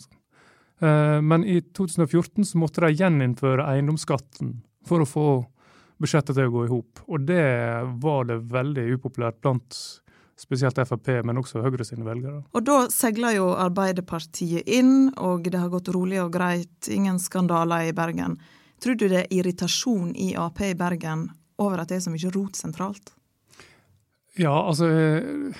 Eh, 0.81 1.21
men 1.21 1.45
i 1.45 1.61
2014 1.61 2.45
så 2.45 2.59
måtte 2.59 2.85
de 2.85 2.95
gjeninnføre 2.97 3.67
eiendomsskatten 3.69 4.61
for 4.87 5.05
å 5.05 5.09
få 5.09 5.27
budsjettet 6.01 6.37
til 6.37 6.49
å 6.49 6.55
gå 6.55 6.67
i 6.67 6.71
hop. 6.71 7.03
Og 7.09 7.27
det 7.29 7.49
var 8.01 8.31
det 8.31 8.41
veldig 8.51 8.87
upopulært 8.97 9.41
blant 9.45 9.77
spesielt 10.41 10.79
Frp, 10.89 11.11
men 11.29 11.37
også 11.37 11.61
Høyre 11.61 11.85
sine 11.85 12.07
velgere. 12.07 12.39
Og 12.57 12.65
da 12.65 12.87
seiler 12.89 13.37
jo 13.37 13.51
Arbeiderpartiet 13.61 14.69
inn, 14.73 15.11
og 15.21 15.51
det 15.53 15.61
har 15.61 15.69
gått 15.69 15.91
rolig 15.93 16.23
og 16.23 16.33
greit, 16.33 16.89
ingen 16.89 17.21
skandaler 17.21 17.91
i 17.91 17.93
Bergen. 17.97 18.39
Tror 18.81 18.97
du 18.97 19.09
det 19.09 19.25
er 19.25 19.33
irritasjon 19.35 20.15
i 20.17 20.33
Ap 20.41 20.61
i 20.65 20.73
Bergen 20.75 21.29
over 21.61 21.83
at 21.83 21.91
det 21.91 21.99
er 21.99 22.07
så 22.07 22.13
mye 22.13 22.33
rot 22.33 22.57
sentralt? 22.57 23.13
Ja, 24.39 24.55
altså 24.55 24.89
Jeg, 24.89 25.51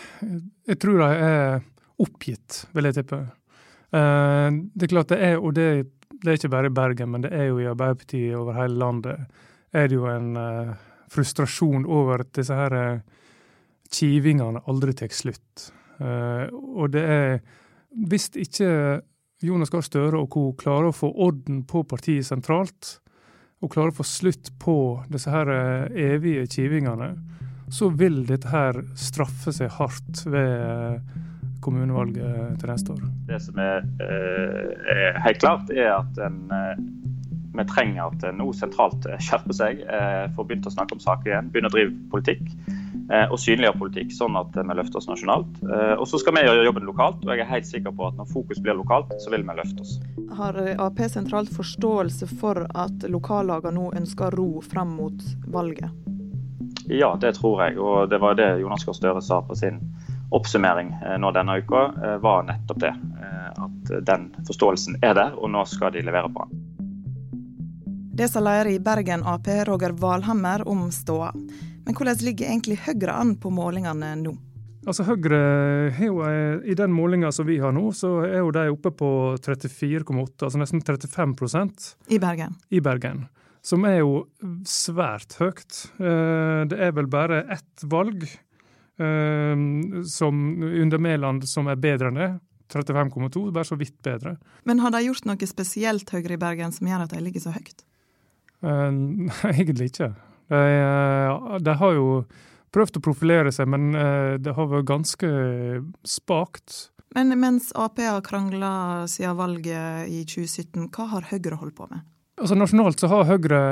jeg 0.69 0.79
tror 0.81 1.03
de 1.03 1.09
er 1.11 1.61
oppgitt, 2.01 2.65
vil 2.73 2.89
jeg 2.89 3.01
tippe. 3.01 3.19
Eh, 3.91 4.49
det 4.73 4.87
er 4.87 4.93
klart 4.95 5.13
det 5.13 5.19
er, 5.27 5.37
og 5.39 5.55
det, 5.59 5.67
det, 6.23 6.29
er 6.29 6.39
ikke 6.39 6.53
bare 6.53 6.71
i 6.71 6.77
Bergen, 6.79 7.11
men 7.13 7.27
det 7.27 7.33
er 7.35 7.51
jo 7.51 7.59
i 7.61 7.69
Arbeiderpartiet 7.69 8.39
over 8.39 8.57
hele 8.57 8.79
landet, 8.81 9.27
er 9.73 9.87
det 9.87 9.99
jo 9.99 10.09
en 10.11 10.33
uh, 10.35 10.73
frustrasjon 11.13 11.85
over 11.87 12.25
at 12.25 12.33
disse 12.35 12.55
her 12.55 12.75
uh, 12.75 13.21
kivingene 13.93 14.63
aldri 14.67 14.97
tar 14.99 15.13
slutt. 15.15 15.69
Og 16.01 16.89
det 16.91 17.03
er 17.05 17.41
Hvis 18.09 18.31
ikke 18.35 19.03
Jonas 19.43 19.71
Gahr 19.71 19.85
Støre 19.85 20.17
og 20.17 20.31
co. 20.33 20.53
klarer 20.57 20.89
å 20.89 20.97
få 20.97 21.11
orden 21.13 21.63
på 21.69 21.83
partiet 21.85 22.25
sentralt, 22.25 23.01
og 23.61 23.73
klarer 23.73 23.93
å 23.93 23.99
få 24.01 24.07
slutt 24.09 24.53
på 24.59 24.77
disse 25.13 25.31
her 25.33 25.51
evige 25.91 26.47
kivingene, 26.49 27.13
så 27.71 27.91
vil 27.95 28.25
dette 28.27 28.51
her 28.51 28.81
straffe 28.99 29.53
seg 29.55 29.71
hardt 29.77 30.25
ved 30.27 31.03
kommunevalget 31.65 32.59
til 32.61 32.73
neste 32.73 32.95
år? 32.97 33.05
Det 33.29 33.41
som 33.43 33.59
er, 33.63 33.85
eh, 34.01 34.97
er 34.97 35.21
helt 35.21 35.41
klart, 35.41 35.71
er 35.71 35.93
at 35.99 36.19
en, 36.27 36.51
eh, 36.51 36.77
vi 37.55 37.65
trenger 37.65 38.07
at 38.07 38.35
nå 38.35 38.53
sentralt 38.55 39.07
skjerper 39.19 39.55
seg, 39.55 39.81
eh, 39.83 40.29
får 40.35 40.47
begynt 40.49 40.67
å 40.67 40.75
snakke 40.75 40.93
om 40.93 41.01
saker 41.01 41.31
igjen, 41.31 41.51
begynne 41.51 41.71
å 41.71 41.77
drive 41.77 41.95
politikk. 42.11 42.47
Og 43.11 43.41
synliggjøre 43.43 43.75
politikk, 43.75 44.13
sånn 44.15 44.37
at 44.39 44.55
vi 44.55 44.75
løfter 44.79 45.01
oss 45.01 45.09
nasjonalt. 45.11 45.57
Og 45.99 46.05
så 46.07 46.21
skal 46.23 46.37
vi 46.37 46.45
gjøre 46.45 46.63
jobben 46.63 46.87
lokalt, 46.87 47.25
og 47.25 47.33
jeg 47.33 47.43
er 47.43 47.49
helt 47.51 47.67
sikker 47.67 47.95
på 47.97 48.07
at 48.07 48.15
når 48.21 48.29
fokus 48.31 48.61
blir 48.63 48.79
lokalt, 48.79 49.11
så 49.19 49.33
vil 49.35 49.43
vi 49.49 49.57
løfte 49.59 49.83
oss. 49.83 49.97
Har 50.39 50.61
Ap 50.79 51.03
sentralt 51.11 51.51
forståelse 51.51 52.31
for 52.39 52.63
at 52.71 53.09
lokallagene 53.11 53.75
nå 53.81 53.91
ønsker 53.99 54.39
ro 54.39 54.63
frem 54.63 54.95
mot 55.01 55.27
valget? 55.51 55.91
Ja, 56.91 57.17
det 57.21 57.35
tror 57.35 57.65
jeg. 57.65 57.79
Og 57.79 58.09
det 58.11 58.19
var 58.19 58.35
det 58.39 58.61
Jonas 58.63 58.87
Gahr 58.87 58.95
Støre 58.95 59.23
sa 59.23 59.43
på 59.43 59.59
sin 59.59 59.83
oppsummering 60.31 60.95
eh, 61.07 61.19
nå 61.19 61.31
denne 61.35 61.59
uka, 61.59 61.85
eh, 62.05 62.17
var 62.23 62.43
nettopp 62.47 62.81
det. 62.81 62.95
Eh, 63.23 63.63
at 63.65 63.93
den 64.07 64.31
forståelsen 64.47 64.99
er 65.03 65.15
der, 65.15 65.35
og 65.39 65.51
nå 65.51 65.65
skal 65.67 65.95
de 65.95 66.05
levere 66.07 66.31
på 66.31 66.47
den. 66.47 66.67
Det 68.21 68.29
sa 68.29 68.43
leder 68.43 68.69
i 68.73 68.79
Bergen 68.83 69.23
Ap, 69.25 69.47
Roger 69.67 69.95
Valhammer, 69.97 70.67
om 70.69 70.91
ståa. 70.93 71.33
Men 71.91 71.99
hvordan 71.99 72.23
ligger 72.23 72.47
egentlig 72.47 72.79
Høyre 72.87 73.17
an 73.19 73.35
på 73.43 73.51
målingene 73.51 74.13
nå? 74.23 74.37
Altså 74.87 75.05
Høyre 75.05 75.41
jo, 75.99 76.21
I 76.63 76.77
den 76.79 76.95
målinga 76.95 77.33
som 77.35 77.49
vi 77.49 77.59
har 77.61 77.75
nå, 77.77 77.91
så 77.93 78.21
er 78.25 78.39
jo 78.39 78.53
de 78.55 78.63
oppe 78.71 78.95
på 78.97 79.11
34,8, 79.43 80.47
altså 80.47 80.61
nesten 80.63 80.85
35% 80.87 81.91
I 82.15 82.21
Bergen? 82.23 82.55
I 82.71 82.81
Bergen. 82.81 83.27
Som 83.61 83.85
er 83.85 83.99
jo 83.99 84.23
svært 84.65 85.35
høyt. 85.37 85.83
Det 85.99 86.79
er 86.79 86.95
vel 86.97 87.11
bare 87.13 87.43
ett 87.53 87.85
valg 87.91 88.25
Ehm, 89.01 90.05
som 90.05 90.63
under 90.63 90.99
Mæland 90.99 91.49
som 91.49 91.69
er 91.73 91.81
bedre 91.81 92.11
enn 92.11 92.21
det. 92.21 92.31
35,2, 92.71 93.49
bare 93.51 93.67
så 93.67 93.75
vidt 93.75 93.97
bedre. 94.05 94.37
Men 94.69 94.79
har 94.85 94.93
de 94.95 95.01
gjort 95.03 95.25
noe 95.27 95.47
spesielt 95.49 96.11
Høyre 96.15 96.37
i 96.37 96.41
Bergen 96.41 96.75
som 96.75 96.87
gjør 96.87 97.07
at 97.07 97.15
de 97.15 97.23
ligger 97.25 97.43
så 97.43 97.55
høyt? 97.55 97.83
Uh, 98.63 99.27
egentlig 99.57 99.91
ikke. 99.91 100.13
De, 100.51 100.61
uh, 101.65 101.75
har 101.81 101.97
jo 101.97 102.07
prøvd 102.75 102.99
å 102.99 103.05
profilere 103.05 103.53
seg, 103.55 103.71
men 103.71 103.91
uh, 103.95 104.39
det 104.43 104.55
har 104.57 104.71
vært 104.71 104.89
ganske 104.91 105.31
spakt. 106.07 106.91
Men 107.15 107.35
mens 107.43 107.73
Ap 107.79 107.99
har 107.99 108.23
krangla 108.27 109.07
siden 109.11 109.39
valget 109.39 110.11
i 110.11 110.25
2017, 110.27 110.91
hva 110.95 111.09
har 111.17 111.31
Høyre 111.33 111.59
holdt 111.59 111.79
på 111.79 111.89
med? 111.91 112.07
Altså 112.41 112.57
Nasjonalt 112.57 113.03
så 113.03 113.11
har 113.11 113.29
Høyre 113.29 113.63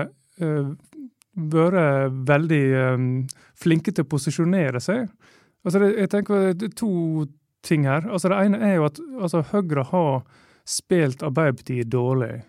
vært 1.38 2.14
veldig 2.28 2.62
um, 2.94 3.08
flinke 3.58 3.94
til 3.94 4.06
å 4.06 4.10
posisjonere 4.10 4.80
seg. 4.82 5.06
Altså 5.66 5.82
det, 5.82 5.92
jeg 6.02 6.10
tenker 6.12 6.52
det 6.58 6.70
er 6.70 6.76
to 6.78 7.26
ting 7.66 7.86
her. 7.88 8.06
Altså 8.08 8.30
Det 8.32 8.38
ene 8.44 8.60
er 8.64 8.78
jo 8.78 8.86
at 8.88 9.00
altså 9.18 9.42
Høyre 9.52 9.84
har 9.90 10.22
spilt 10.68 11.24
Arbeiderpartiet 11.24 11.90
dårlig. 11.90 12.42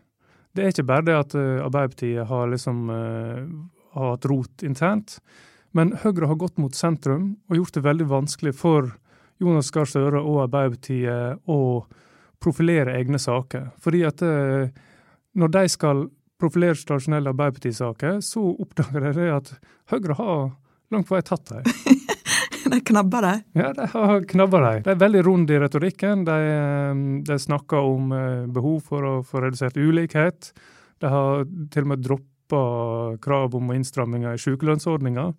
Det 0.56 0.64
er 0.64 0.74
ikke 0.74 0.88
bare 0.90 1.08
det 1.08 1.18
at 1.18 1.36
uh, 1.38 1.66
Arbeiderpartiet 1.66 2.28
har 2.30 2.50
liksom 2.52 2.90
uh, 2.90 3.44
har 3.96 4.16
hatt 4.16 4.28
rot 4.30 4.66
internt, 4.66 5.18
men 5.72 5.94
Høyre 6.02 6.30
har 6.30 6.40
gått 6.42 6.58
mot 6.58 6.76
sentrum 6.76 7.36
og 7.50 7.60
gjort 7.60 7.78
det 7.78 7.86
veldig 7.86 8.08
vanskelig 8.10 8.56
for 8.58 8.94
Jonas 9.40 9.70
Gahr 9.72 9.88
Støre 9.88 10.22
og 10.22 10.44
Arbeiderpartiet 10.48 11.50
å 11.50 11.60
profilere 12.42 12.96
egne 12.98 13.20
saker. 13.22 13.70
Fordi 13.84 14.02
at 14.08 14.24
uh, 14.26 14.72
når 15.40 15.54
de 15.54 15.64
skal 15.72 16.08
profilere 16.40 16.78
stasjonelle 16.80 17.34
Arbeiderparti-saker, 17.34 18.20
så 18.26 18.44
oppdager 18.64 19.12
de 19.16 19.30
at 19.36 19.54
Høyre 19.92 20.16
har 20.20 20.44
langt 20.94 21.10
på 21.10 21.18
vei 21.18 21.24
tatt 21.26 21.52
dem. 21.52 21.68
de 22.74 22.80
knabber 22.90 23.26
dem? 23.28 23.44
Ja, 23.60 23.72
de 23.76 23.88
har 23.92 24.26
knabba 24.30 24.62
dem. 24.66 24.84
De 24.86 24.94
er 24.94 25.02
veldig 25.04 25.24
runde 25.28 25.56
i 25.56 25.62
retorikken. 25.62 26.24
De, 26.28 26.38
eh, 26.56 27.04
de, 27.28 27.40
snakker 27.44 27.92
om 27.92 28.14
eh, 28.16 28.46
behov 28.56 28.80
for 28.88 29.08
å 29.08 29.14
få 29.26 29.44
redusert 29.46 29.80
ulikhet. 29.80 30.54
De 31.00 31.12
har 31.12 31.44
til 31.74 31.88
og 31.88 31.92
med 31.94 32.08
droppa 32.50 33.18
krav 33.22 33.56
om 33.56 33.72
innstramminger 33.72 34.34
i 34.34 34.38
sykelønnsordninga. 34.38 35.34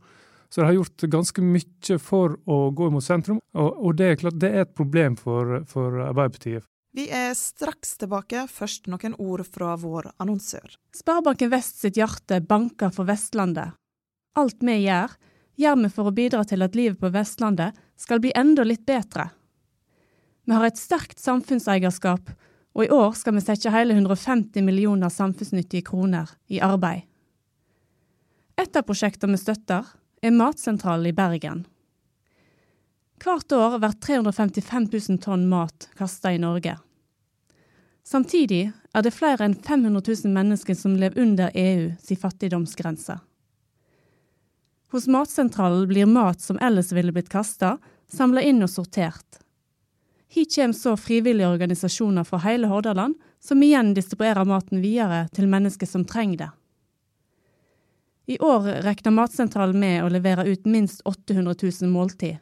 Så 0.48 0.60
de 0.60 0.64
har 0.66 0.72
gjort 0.72 1.02
ganske 1.02 1.42
mye 1.42 1.98
for 1.98 2.38
å 2.46 2.70
gå 2.70 2.90
mot 2.90 3.04
sentrum, 3.04 3.40
og, 3.54 3.76
og 3.86 3.96
det, 3.96 4.06
er 4.06 4.16
klart, 4.16 4.40
det 4.40 4.50
er 4.50 4.64
et 4.64 4.74
problem 4.74 5.16
for, 5.16 5.62
for 5.66 6.00
Arbeiderpartiet. 6.08 6.64
Vi 6.92 7.06
er 7.06 7.36
straks 7.38 7.94
tilbake, 8.00 8.48
først 8.50 8.88
noen 8.90 9.14
ord 9.22 9.44
fra 9.46 9.76
vår 9.78 10.10
annonsør. 10.18 10.74
Sparebanken 10.96 11.52
Vest 11.52 11.78
sitt 11.78 11.96
hjerte 11.96 12.40
banker 12.42 12.90
for 12.90 13.06
Vestlandet. 13.06 13.76
Alt 14.34 14.58
vi 14.58 14.74
gjør, 14.88 15.14
gjør 15.54 15.78
vi 15.84 15.90
for 15.94 16.10
å 16.10 16.16
bidra 16.16 16.42
til 16.44 16.66
at 16.66 16.74
livet 16.74 16.98
på 16.98 17.12
Vestlandet 17.14 17.78
skal 17.94 18.18
bli 18.18 18.34
enda 18.34 18.66
litt 18.66 18.82
bedre. 18.88 19.28
Vi 20.50 20.56
har 20.56 20.66
et 20.66 20.82
sterkt 20.82 21.22
samfunnseierskap, 21.22 22.26
og 22.74 22.84
i 22.84 22.90
år 22.94 23.16
skal 23.18 23.34
vi 23.36 23.42
sette 23.44 23.72
hele 23.74 23.96
150 23.96 24.62
millioner 24.62 25.10
samfunnsnyttige 25.10 25.88
kroner 25.90 26.30
i 26.48 26.60
arbeid. 26.62 27.06
Et 28.60 28.76
av 28.76 28.84
prosjektene 28.86 29.34
vi 29.34 29.40
støtter, 29.40 29.86
er 30.20 30.36
Matsentralen 30.36 31.08
i 31.08 31.16
Bergen. 31.16 31.64
Hvert 33.20 33.52
år 33.52 33.78
blir 33.80 33.96
355 34.04 34.86
000 34.92 35.18
tonn 35.24 35.48
mat 35.48 35.88
kasta 35.96 36.32
i 36.32 36.40
Norge. 36.40 36.76
Samtidig 38.04 38.70
er 38.96 39.04
det 39.04 39.12
flere 39.14 39.46
enn 39.46 39.54
500 39.54 40.02
000 40.02 40.32
mennesker 40.34 40.76
som 40.76 40.96
lever 40.98 41.20
under 41.20 41.52
EU 41.54 41.90
sin 42.00 42.20
fattigdomsgrense. 42.20 43.18
Hos 44.90 45.06
Matsentralen 45.06 45.86
blir 45.88 46.08
mat 46.10 46.40
som 46.42 46.58
ellers 46.58 46.90
ville 46.92 47.12
blitt 47.14 47.30
kasta, 47.30 47.76
samla 48.10 48.42
inn 48.42 48.64
og 48.64 48.72
sortert. 48.72 49.38
Hit 50.30 50.54
kommer 50.54 50.76
så 50.78 50.96
frivillige 50.96 51.48
organisasjoner 51.48 52.24
fra 52.24 52.38
hele 52.44 52.70
Hordaland, 52.70 53.16
som 53.40 53.62
igjen 53.62 53.94
distribuerer 53.94 54.46
maten 54.46 54.82
videre 54.82 55.24
til 55.34 55.48
mennesker 55.50 55.88
som 55.90 56.04
trenger 56.06 56.44
det. 56.44 56.50
I 58.30 58.38
år 58.38 58.68
regner 58.86 59.16
Matsentralen 59.16 59.80
med 59.80 60.04
å 60.04 60.12
levere 60.12 60.46
ut 60.46 60.68
minst 60.70 61.02
800 61.04 61.56
000 61.82 61.90
måltid 61.90 62.38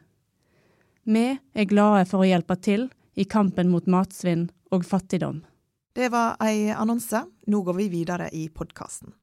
vi 1.09 1.37
er 1.53 1.65
glade 1.65 2.05
for 2.05 2.21
å 2.21 2.27
hjelpe 2.27 2.55
til 2.61 2.87
i 3.17 3.25
kampen 3.25 3.69
mot 3.73 3.87
matsvinn 3.89 4.49
og 4.69 4.85
fattigdom. 4.85 5.41
Det 5.97 6.11
var 6.13 6.37
ei 6.43 6.69
annonse. 6.69 7.23
Nå 7.49 7.61
går 7.65 7.77
vi 7.79 7.87
videre 7.89 8.29
i 8.29 8.45
podkasten. 8.53 9.15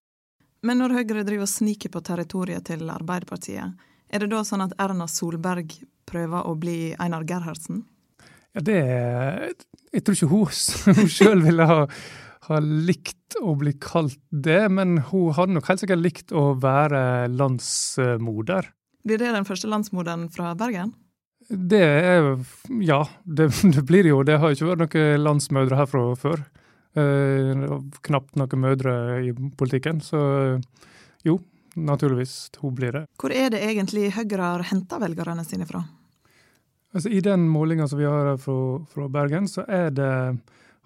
Men 0.66 0.80
når 0.82 0.96
Høyre 0.96 1.22
driver 1.22 1.46
og 1.46 1.52
sniker 1.52 1.92
på 1.94 2.02
territoriet 2.02 2.66
til 2.66 2.88
Arbeiderpartiet, 2.90 3.76
er 4.08 4.22
det 4.22 4.30
da 4.32 4.42
sånn 4.42 4.64
at 4.64 4.74
Erna 4.82 5.06
Solberg 5.06 5.76
prøver 6.10 6.48
å 6.48 6.56
bli 6.58 6.94
Einar 6.98 7.22
Gerhardsen? 7.28 7.84
Ja, 8.56 8.62
det 8.64 8.78
Jeg 9.92 10.04
tror 10.04 10.16
ikke 10.16 10.30
hun, 10.32 10.46
hun 10.98 11.10
sjøl 11.12 11.42
ville 11.44 11.66
ha, 11.68 11.80
ha, 12.48 12.60
likt 12.60 13.36
å 13.42 13.54
bli 13.60 13.74
kalt 13.80 14.18
det, 14.30 14.62
men 14.72 15.00
hun 15.10 15.34
hadde 15.36 15.56
nok 15.56 15.68
helt 15.70 15.82
sikkert 15.82 16.02
likt 16.02 16.32
å 16.32 16.54
være 16.60 17.28
landsmoder. 17.32 18.70
Blir 19.06 19.20
det 19.20 19.34
den 19.36 19.46
første 19.48 19.68
landsmoderen 19.70 20.30
fra 20.32 20.54
Bergen? 20.58 20.94
Det 21.48 21.82
er 21.84 22.32
Ja, 22.82 23.04
det, 23.24 23.50
det 23.76 23.84
blir 23.86 24.08
jo. 24.08 24.22
Det 24.26 24.40
har 24.40 24.54
ikke 24.54 24.72
vært 24.72 24.96
noen 24.96 25.26
landsmødre 25.26 25.82
herfra 25.82 26.06
før. 26.18 26.46
Eh, 26.96 27.66
knapt 28.08 28.40
noen 28.40 28.62
mødre 28.62 28.96
i 29.28 29.34
politikken, 29.60 30.00
så 30.00 30.22
jo, 31.26 31.38
naturligvis. 31.76 32.48
Hun 32.62 32.74
blir 32.74 32.96
det. 32.96 33.04
Hvor 33.20 33.34
er 33.36 33.52
det 33.52 33.60
egentlig 33.68 34.08
Høyre 34.16 34.42
har 34.42 34.66
henta 34.70 34.98
velgerne 35.02 35.44
sine 35.44 35.68
fra? 35.68 35.84
Altså, 36.96 37.10
I 37.12 37.20
den 37.20 37.42
målinga 37.52 37.84
som 37.88 37.98
vi 38.00 38.06
har 38.08 38.30
fra, 38.40 38.84
fra 38.88 39.08
Bergen, 39.12 39.48
så 39.52 39.66
det, 39.68 40.06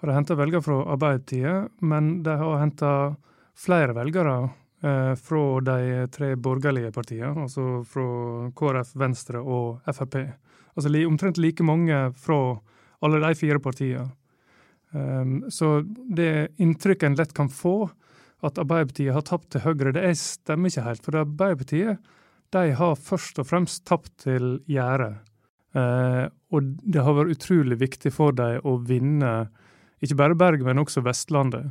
har 0.00 0.08
de 0.08 0.14
henta 0.16 0.34
velgere 0.34 0.64
fra 0.66 0.80
Arbeiderpartiet, 0.96 1.68
men 1.86 2.08
de 2.26 2.34
har 2.40 2.58
henta 2.58 2.94
flere 3.54 3.94
velgere 3.94 4.32
eh, 4.82 5.12
fra 5.14 5.42
de 5.68 6.08
tre 6.10 6.32
borgerlige 6.34 6.90
partiene, 6.96 7.44
altså 7.44 7.84
fra 7.86 8.08
KrF, 8.58 8.90
Venstre 8.98 9.44
og 9.44 9.86
Frp. 9.86 10.18
Altså 10.74 10.90
omtrent 11.06 11.38
like 11.38 11.62
mange 11.62 12.02
fra 12.18 12.40
alle 13.06 13.22
de 13.22 13.32
fire 13.38 13.62
partiene. 13.62 14.10
Um, 14.90 15.44
så 15.46 15.84
det 15.86 16.50
inntrykket 16.58 17.06
en 17.06 17.18
lett 17.20 17.36
kan 17.36 17.54
få, 17.54 17.86
at 18.42 18.58
Arbeiderpartiet 18.58 19.14
har 19.14 19.22
tapt 19.22 19.52
til 19.54 19.62
Høyre, 19.62 19.94
det 19.94 20.16
stemmer 20.18 20.72
ikke 20.72 20.88
helt. 20.88 21.06
For 21.06 21.22
Arbeiderpartiet 21.22 22.14
de 22.50 22.70
har 22.74 22.98
først 22.98 23.38
og 23.38 23.46
fremst 23.46 23.84
tapt 23.86 24.10
til 24.26 24.56
gjerdet. 24.66 25.20
Uh, 25.76 26.26
og 26.50 26.72
det 26.82 27.02
har 27.06 27.14
vært 27.14 27.36
utrolig 27.36 27.78
viktig 27.78 28.10
for 28.14 28.34
dem 28.34 28.64
å 28.66 28.78
vinne 28.82 29.34
ikke 30.00 30.16
bare 30.18 30.38
Bergen, 30.38 30.66
men 30.66 30.82
også 30.82 31.04
Vestlandet. 31.04 31.70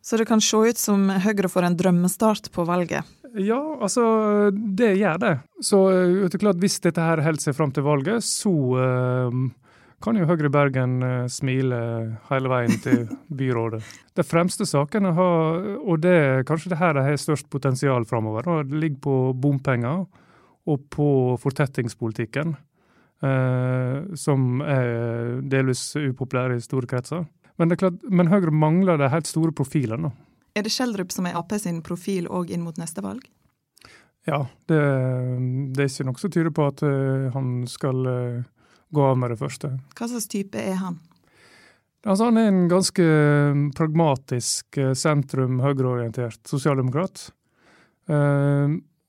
Så 0.00 0.16
det 0.16 0.26
kan 0.30 0.40
se 0.40 0.56
ut 0.56 0.80
som 0.80 1.10
Høyre 1.12 1.50
får 1.52 1.66
en 1.68 1.76
drømmestart 1.76 2.48
på 2.54 2.64
valget? 2.64 3.04
Ja, 3.36 3.60
altså 3.78 4.02
det 4.50 4.94
gjør 4.96 5.18
det. 5.20 5.34
Så 5.62 5.80
det 5.92 6.34
er 6.34 6.42
klart, 6.42 6.60
hvis 6.62 6.80
dette 6.82 7.04
her 7.04 7.20
holder 7.22 7.44
seg 7.44 7.56
fram 7.58 7.74
til 7.74 7.84
valget, 7.86 8.24
så 8.26 8.52
eh, 8.80 9.36
kan 10.00 10.16
jo 10.16 10.26
Høyre 10.26 10.48
Bergen 10.50 10.96
uh, 11.04 11.28
smile 11.28 11.80
hele 12.30 12.50
veien 12.50 12.80
til 12.80 13.04
byrådet. 13.42 13.82
De 14.16 14.24
fremste 14.24 14.64
sakene 14.66 15.12
har, 15.14 15.68
og 15.84 16.00
det 16.00 16.16
er 16.16 16.48
kanskje 16.48 16.72
det 16.72 16.80
her 16.80 16.96
de 16.96 17.04
har 17.04 17.20
størst 17.20 17.50
potensial 17.52 18.08
framover, 18.08 18.48
det 18.64 18.80
ligger 18.80 19.04
på 19.04 19.18
bompenger 19.36 20.06
og 20.70 20.88
på 20.92 21.10
fortettingspolitikken, 21.42 22.56
som 23.20 24.62
er 24.64 25.42
delvis 25.44 25.82
upopulære 25.98 26.56
i 26.56 26.62
store 26.64 26.88
kretser. 26.88 27.26
Men, 27.60 27.68
det 27.68 27.76
er 27.76 27.82
klart, 27.82 28.04
men 28.08 28.30
Høyre 28.32 28.54
mangler 28.56 28.96
de 28.96 29.10
helt 29.12 29.28
store 29.28 29.52
profilene. 29.52 30.08
Er 30.56 30.64
det 30.64 30.72
Schjelderup 30.72 31.12
som 31.12 31.28
er 31.28 31.36
Ap 31.36 31.52
sin 31.60 31.82
profil 31.84 32.24
òg 32.32 32.48
inn 32.54 32.64
mot 32.64 32.78
neste 32.80 33.04
valg? 33.04 33.26
Ja, 34.28 34.46
det, 34.68 34.80
det 35.76 35.84
er 35.84 35.90
ikke 35.90 36.06
noe 36.08 36.20
som 36.20 36.32
tyder 36.32 36.52
på 36.56 36.66
at 36.68 36.82
uh, 36.84 37.28
han 37.34 37.52
skal 37.70 38.08
uh, 38.08 38.40
gå 38.92 39.06
av 39.06 39.20
med 39.20 39.34
det 39.34 39.38
første. 39.40 39.74
Hva 39.96 40.08
slags 40.10 40.28
type 40.32 40.60
er 40.60 40.76
han? 40.80 40.98
Altså, 42.04 42.30
han 42.30 42.40
er 42.40 42.48
en 42.48 42.64
ganske 42.70 43.06
pragmatisk, 43.76 44.78
eh, 44.80 44.94
sentrum, 44.96 45.58
høyreorientert 45.60 46.40
sosialdemokrat. 46.48 47.26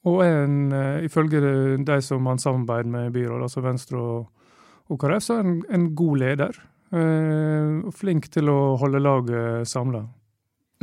Og 0.10 0.24
er 0.26 0.44
en, 0.46 0.72
uh, 0.74 1.04
ifølge 1.06 1.42
de 1.86 1.98
som 2.02 2.26
han 2.30 2.42
samarbeider 2.42 2.90
med 2.90 3.10
i 3.10 3.16
byrådet, 3.20 3.48
altså 3.48 3.66
Venstre 3.66 4.02
og, 4.02 4.48
og 4.90 5.00
KrF, 5.02 5.24
så 5.26 5.36
er 5.36 5.44
han 5.44 5.52
en, 5.54 5.66
en 5.70 5.90
god 5.96 6.24
leder. 6.26 6.62
og 6.92 7.94
flink 7.96 8.26
til 8.28 8.50
å 8.52 8.76
holde 8.76 9.00
laget 9.00 9.70
samla. 9.72 10.02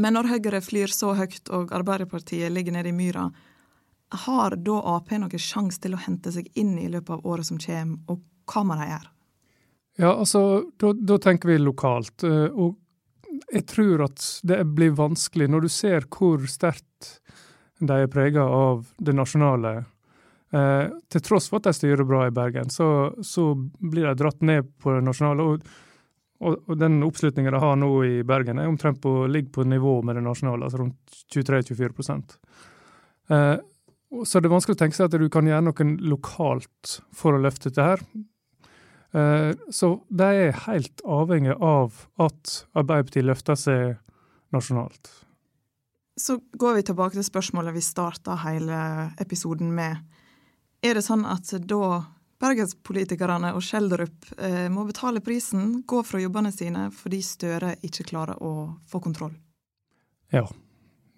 Men 0.00 0.14
når 0.16 0.30
Høyre 0.30 0.60
flyr 0.64 0.88
så 0.88 1.10
høyt 1.18 1.50
og 1.52 1.74
Arbeiderpartiet 1.76 2.48
ligger 2.48 2.72
nede 2.72 2.88
i 2.88 2.96
myra, 2.96 3.26
har 4.24 4.56
da 4.56 4.78
Ap 4.94 5.10
noen 5.12 5.42
sjanse 5.42 5.82
til 5.82 5.96
å 5.96 6.00
hente 6.00 6.32
seg 6.32 6.48
inn 6.56 6.78
i 6.80 6.88
løpet 6.88 7.18
av 7.18 7.26
året 7.28 7.48
som 7.48 7.58
kommer, 7.60 7.98
og 8.08 8.22
hva 8.48 8.64
må 8.64 8.78
de 8.78 8.88
gjøre? 8.88 9.10
Ja, 9.98 10.12
altså, 10.14 10.42
da, 10.78 11.18
tenker 11.18 11.50
vi 11.50 11.58
lokalt. 11.58 12.22
Eh, 12.24 12.46
og 12.54 12.78
jeg 13.50 13.66
tror 13.68 14.06
at 14.06 14.22
det 14.46 14.60
blir 14.76 14.94
vanskelig 14.96 15.48
når 15.50 15.66
du 15.66 15.72
ser 15.72 16.06
hvor 16.14 16.44
sterkt 16.48 17.18
de 17.78 18.02
er 18.02 18.10
prega 18.10 18.42
av 18.42 18.86
det 18.98 19.14
nasjonale. 19.14 19.74
Eh, 20.50 20.86
til 21.12 21.24
tross 21.24 21.50
for 21.50 21.60
at 21.60 21.68
de 21.68 21.76
styrer 21.76 22.06
bra 22.08 22.24
i 22.26 22.34
Bergen, 22.34 22.70
så, 22.72 23.12
så 23.22 23.50
blir 23.78 24.08
de 24.08 24.14
dratt 24.18 24.40
ned 24.40 24.70
på 24.80 24.94
det 24.96 25.04
nasjonale. 25.04 25.44
Og, 25.44 25.66
og, 26.40 26.56
og 26.64 26.78
den 26.80 27.00
oppslutninga 27.06 27.52
de 27.52 27.62
har 27.62 27.76
nå 27.80 27.90
i 28.06 28.14
Bergen, 28.26 28.60
er 28.60 28.70
omtrent 28.70 29.02
på, 29.04 29.20
ligger 29.28 29.52
på 29.58 29.66
nivå 29.68 29.98
med 30.06 30.18
det 30.18 30.24
nasjonale, 30.24 30.68
altså 30.68 30.80
rundt 30.82 31.20
23-24 31.34 32.16
eh, 33.34 33.54
Så 34.24 34.40
det 34.40 34.48
er 34.48 34.56
vanskelig 34.56 34.78
å 34.78 34.82
tenke 34.82 34.98
seg 34.98 35.10
at 35.10 35.20
du 35.20 35.28
kan 35.32 35.50
gjøre 35.50 35.68
noe 35.68 35.88
lokalt 36.08 36.98
for 37.14 37.36
å 37.36 37.44
løfte 37.44 37.70
dette 37.70 37.88
her. 37.92 38.04
Eh, 39.12 39.52
så 39.72 39.94
de 40.08 40.32
er 40.48 40.60
helt 40.66 41.04
avhengig 41.04 41.54
av 41.60 42.06
at 42.24 42.60
Arbeiderpartiet 42.72 43.28
løfter 43.28 43.58
seg 43.58 43.96
nasjonalt. 44.54 45.12
Så 46.18 46.40
går 46.58 46.74
vi 46.74 46.82
tilbake 46.82 47.14
til 47.14 47.26
spørsmålet 47.26 47.76
vi 47.76 47.82
starta 47.84 48.34
hele 48.42 48.78
episoden 49.22 49.70
med. 49.74 50.00
Er 50.82 50.98
det 50.98 51.04
sånn 51.06 51.24
at 51.26 51.50
da 51.66 52.02
bergenspolitikerne 52.42 53.52
og 53.54 53.62
Schjelderup 53.66 54.30
eh, 54.38 54.66
må 54.70 54.84
betale 54.86 55.22
prisen, 55.24 55.82
gå 55.86 56.02
fra 56.06 56.20
jobbene 56.22 56.52
sine, 56.54 56.88
fordi 56.94 57.22
Støre 57.22 57.74
ikke 57.86 58.06
klarer 58.12 58.42
å 58.42 58.52
få 58.86 59.02
kontroll? 59.02 59.34
Ja. 60.34 60.46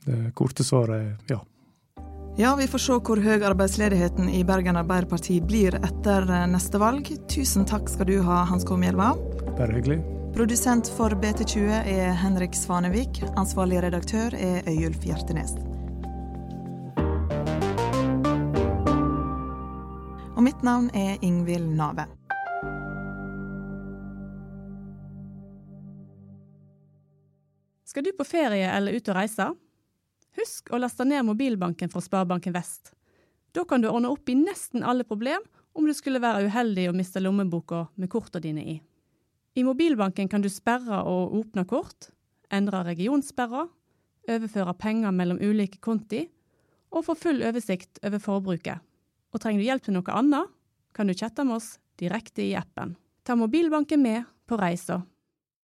Det 0.04 0.30
korte 0.36 0.64
svaret 0.64 0.96
er 0.96 1.34
ja. 1.34 1.40
Ja, 2.38 2.54
vi 2.56 2.68
får 2.70 2.80
se 2.80 2.94
hvor 3.04 3.20
høy 3.20 3.42
arbeidsledigheten 3.44 4.30
i 4.32 4.44
Bergen 4.48 4.78
Arbeiderparti 4.80 5.40
blir 5.44 5.76
etter 5.80 6.24
eh, 6.28 6.46
neste 6.48 6.80
valg. 6.80 7.10
Tusen 7.28 7.68
takk 7.68 7.90
skal 7.92 8.08
du 8.08 8.16
ha, 8.24 8.44
Hans 8.48 8.64
K. 8.64 8.80
Mjelva. 8.80 9.12
Bare 9.58 9.76
hyggelig. 9.76 10.19
Produsent 10.34 10.88
for 10.96 11.10
BT20 11.10 11.70
er 11.86 12.12
Henrik 12.12 12.54
Svanevik. 12.54 13.18
Ansvarlig 13.36 13.80
redaktør 13.82 14.34
er 14.34 14.62
Øyulf 14.70 15.02
Hjertenes. 15.04 15.56
Og 20.36 20.44
mitt 20.46 20.62
navn 20.62 20.86
er 20.94 21.18
Ingvild 21.26 21.66
Nave. 21.74 22.06
Skal 27.84 28.06
du 28.06 28.12
på 28.14 28.24
ferie 28.24 28.70
eller 28.70 28.94
ut 28.94 29.10
og 29.10 29.18
reise? 29.18 29.48
Husk 30.38 30.70
å 30.70 30.78
laste 30.78 31.04
ned 31.04 31.26
mobilbanken 31.26 31.90
fra 31.90 32.00
Sparebanken 32.06 32.54
Vest. 32.54 32.94
Da 33.50 33.66
kan 33.66 33.82
du 33.82 33.90
ordne 33.90 34.14
opp 34.14 34.30
i 34.30 34.38
nesten 34.38 34.86
alle 34.86 35.02
problem 35.04 35.42
om 35.74 35.90
du 35.90 35.94
skulle 35.94 36.22
være 36.22 36.46
uheldig 36.46 36.86
og 36.92 36.96
miste 37.02 37.18
lommeboka 37.18 37.88
med 37.98 38.12
kortene 38.14 38.46
dine 38.46 38.64
i. 38.76 38.78
I 39.58 39.64
mobilbanken 39.66 40.28
kan 40.30 40.42
du 40.44 40.48
sperre 40.52 41.02
og 41.08 41.34
åpne 41.40 41.64
kort, 41.68 42.10
endre 42.54 42.84
regionsperrer, 42.86 43.68
overføre 44.30 44.74
penger 44.78 45.14
mellom 45.14 45.40
ulike 45.42 45.80
konti 45.82 46.26
og 46.90 47.06
få 47.06 47.16
full 47.18 47.42
oversikt 47.46 48.00
over 48.06 48.22
forbruket. 48.22 48.78
Og 49.30 49.42
trenger 49.42 49.62
du 49.62 49.66
hjelp 49.66 49.86
til 49.86 49.96
noe 49.96 50.14
annet, 50.14 50.50
kan 50.94 51.06
du 51.06 51.14
chatte 51.14 51.44
med 51.46 51.58
oss 51.58 51.76
direkte 52.00 52.42
i 52.42 52.54
appen. 52.58 52.96
Ta 53.22 53.36
mobilbanken 53.38 54.02
med 54.02 54.26
på 54.46 54.58
reisa. 54.58 55.00